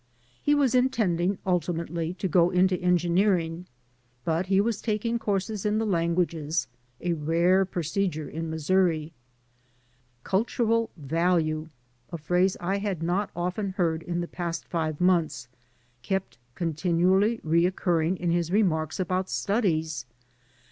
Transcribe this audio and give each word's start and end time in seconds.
He 0.41 0.55
was 0.55 0.73
intending 0.73 1.37
ultimately 1.45 2.15
to 2.15 2.27
go 2.27 2.49
into 2.49 2.75
engineer 2.79 3.35
ingy 3.35 3.65
but 4.25 4.47
he 4.47 4.59
was 4.59 4.81
taking 4.81 5.19
courses 5.19 5.63
in 5.63 5.77
the 5.77 5.85
languages— 5.85 6.67
^a 7.03 7.13
rare 7.15 7.65
procedure 7.65 8.27
in 8.27 8.49
Missouri. 8.49 9.13
"Cultural 10.23 10.89
value"— 10.97 11.69
s, 12.11 12.19
phrase 12.19 12.57
I 12.59 12.79
had 12.79 13.03
not 13.03 13.29
often 13.35 13.73
heard 13.73 14.01
in 14.01 14.21
the 14.21 14.27
past 14.27 14.65
five 14.67 14.99
months— 14.99 15.47
^kept 16.03 16.37
continually 16.55 17.39
recurring 17.43 18.17
in 18.17 18.31
his 18.31 18.49
remarks 18.51 18.99
about 18.99 19.29
studies. 19.29 20.07